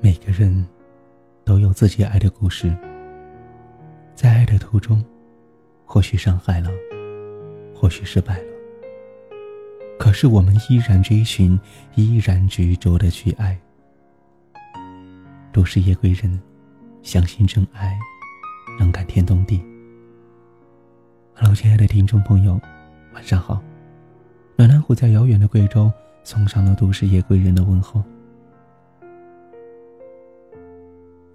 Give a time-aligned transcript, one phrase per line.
[0.00, 0.64] 每个人
[1.44, 2.74] 都有自己爱的故事，
[4.14, 5.04] 在爱的途中，
[5.84, 6.70] 或许伤害了，
[7.74, 8.44] 或许失败了，
[9.98, 11.58] 可是我们依然追寻，
[11.96, 13.58] 依然执着的去爱。
[15.52, 16.40] 都是夜归人，
[17.02, 17.98] 相信真爱
[18.78, 19.60] 能感天动地。
[21.34, 22.60] Hello，亲爱的听众朋友，
[23.14, 23.60] 晚上好。
[24.54, 25.90] 暖暖虎在遥远的贵州
[26.22, 28.00] 送上了都市夜归人的问候。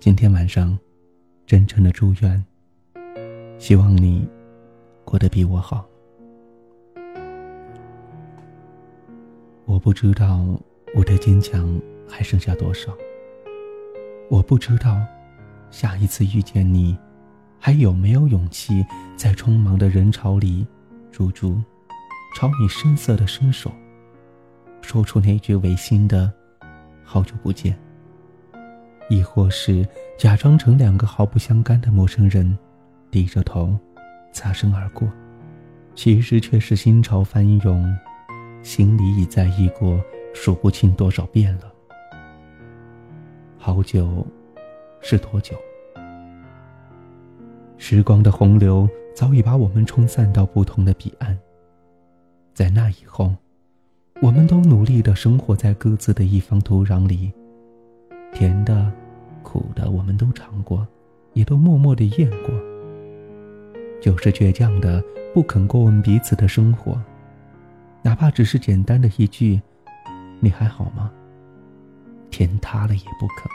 [0.06, 0.78] 今天晚上，
[1.46, 2.46] 真诚的祝愿。
[3.58, 4.28] 希望你
[5.06, 5.88] 过得比我好。
[9.64, 10.46] 我不知道
[10.94, 12.94] 我的坚强还剩下多少。
[14.30, 15.02] 我不知道
[15.72, 16.98] 下一次遇见你，
[17.58, 18.86] 还有没有勇气
[19.16, 20.68] 在匆忙的人潮里
[21.14, 21.64] 驻足，
[22.36, 23.72] 朝你深色的伸手，
[24.82, 26.30] 说出那句违心的
[27.06, 27.74] “好久不见”。
[29.14, 32.58] 亦或是假装成两个毫不相干的陌生人，
[33.12, 33.78] 低着头，
[34.32, 35.08] 擦身而过，
[35.94, 37.96] 其实却是心潮翻涌，
[38.64, 40.02] 心里已在意过
[40.34, 41.72] 数不清多少遍了。
[43.60, 44.26] 好久，
[45.00, 45.56] 是多久？
[47.78, 51.38] 时光的洪流早已把我们冲散到不同的彼岸。
[52.56, 53.32] 在那以后，
[54.24, 57.32] 我们都努力的生活在各自的一方土壤里。
[58.32, 58.92] 甜的、
[59.44, 60.88] 苦的，我们都尝过，
[61.34, 62.50] 也都默默的咽过。
[64.02, 67.00] 就是倔强的不肯过问彼此的生活，
[68.02, 69.62] 哪怕只是简单的一句
[70.42, 71.12] “你还好吗”，
[72.32, 73.52] 天塌了也不肯。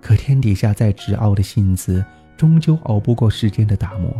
[0.00, 2.04] 可天底下再执拗的性子，
[2.36, 4.14] 终究熬不过时间的打磨。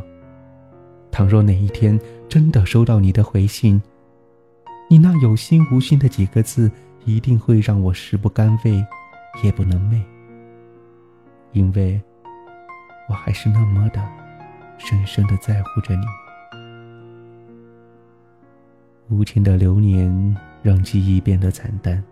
[1.12, 3.80] 倘若哪一天真的收到你的回信，
[4.90, 6.68] 你那有心无心的几个字。
[7.06, 8.84] 一定会让我食不甘味，
[9.42, 10.02] 夜不能寐。
[11.52, 12.00] 因为，
[13.08, 14.02] 我还是那么的
[14.78, 16.04] 深深的在乎着你。
[19.08, 22.02] 无情的流年让记忆变得惨淡，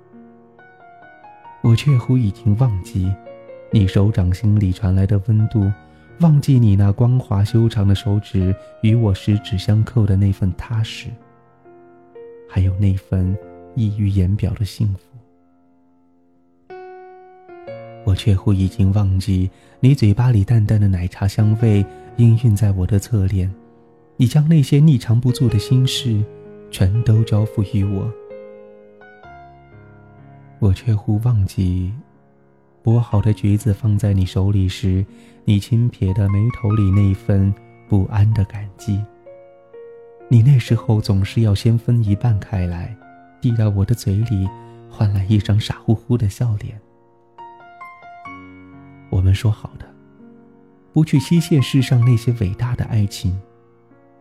[1.62, 3.12] 我却乎已经忘记
[3.70, 5.70] 你手掌心里传来的温度，
[6.20, 11.08] 忘记你那光滑修长的手指与我十指相扣的那份踏实，
[12.48, 13.36] 还有那份。
[13.76, 15.00] 溢于言表的幸福，
[18.14, 21.84] 我却乎已经忘记你嘴巴里淡淡的奶茶香味
[22.16, 23.52] 氤氲在我的侧脸，
[24.16, 26.22] 你将那些逆藏不住的心事，
[26.70, 28.08] 全都交付于我。
[30.60, 31.92] 我却乎忘记，
[32.84, 35.04] 剥好的橘子放在你手里时，
[35.44, 37.52] 你轻撇的眉头里那份
[37.88, 39.02] 不安的感激。
[40.28, 42.96] 你那时候总是要先分一半开来。
[43.40, 44.48] 递到我的嘴里，
[44.88, 46.80] 换来一张傻乎乎的笑脸。
[49.24, 49.86] 我们说好的，
[50.92, 53.34] 不去欺骗世上那些伟大的爱情，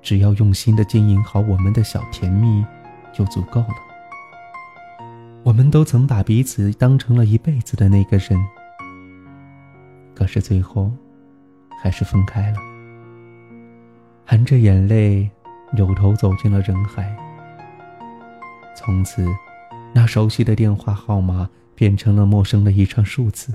[0.02, 2.64] 只要用心的经营好我们的小甜蜜，
[3.12, 3.75] 就足够了。
[5.44, 8.41] 我们都曾把彼此当成了一辈子的那个人，
[10.16, 10.90] 可是最后，
[11.81, 12.58] 还是分开了。
[14.24, 15.30] 含着眼泪，
[15.74, 17.14] 扭头走进了人海。
[18.74, 19.28] 从此，
[19.94, 23.53] 那熟悉的电话号码变成了陌生的一串数字。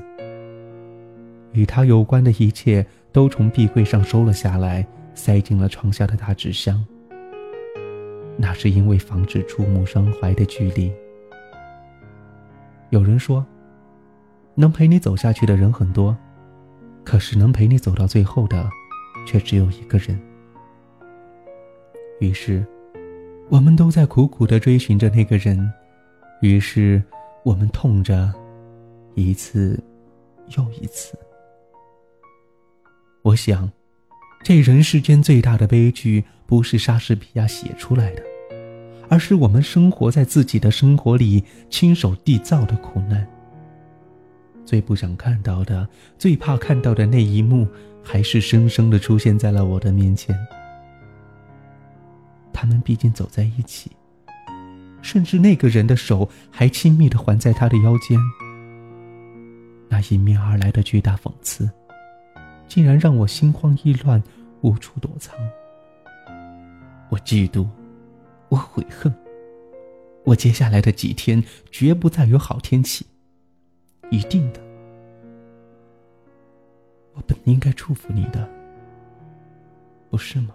[1.52, 6.84] 与他有关的一切都从壁柜上收了下来，塞进了床下的大纸箱。
[8.36, 10.92] 那是因为防止触目伤怀的距离。
[12.90, 13.44] 有人说，
[14.54, 16.16] 能陪你走下去的人很多，
[17.04, 18.68] 可是能陪你走到最后的，
[19.26, 20.20] 却只有一个人。
[22.20, 22.64] 于是。
[23.50, 25.72] 我们都在苦苦的追寻着那个人，
[26.42, 27.02] 于是
[27.44, 28.30] 我们痛着，
[29.14, 29.82] 一次
[30.54, 31.18] 又一次。
[33.22, 33.70] 我想，
[34.42, 38.22] 这人世间最大的悲剧，不是莎士比亚写出来的，
[39.08, 43.26] 而是我们生活在自己的生活里亲手缔造的苦难。
[44.64, 47.66] 最不想看到的，最怕看到的那一幕，
[48.04, 50.36] 还是生生的出现在了我的面前。
[52.52, 53.90] 他们毕竟走在一起，
[55.02, 58.18] 甚至那个人的手还亲密的环在他的腰间。
[59.88, 61.70] 那迎面而来的巨大讽刺，
[62.68, 64.22] 竟然让我心慌意乱，
[64.60, 65.34] 无处躲藏。
[67.08, 67.66] 我嫉妒，
[68.50, 69.12] 我悔恨，
[70.24, 73.06] 我接下来的几天绝不再有好天气，
[74.10, 74.60] 一定的。
[77.14, 78.48] 我本应该祝福你的，
[80.10, 80.54] 不是吗？